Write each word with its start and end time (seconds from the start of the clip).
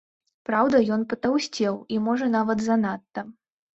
Праўда, 0.49 0.79
ён 0.95 1.03
патаўсцеў, 1.11 1.73
і, 1.97 2.03
можа, 2.07 2.31
нават 2.37 2.67
занадта. 2.69 3.19